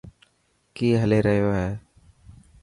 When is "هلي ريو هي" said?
1.01-1.69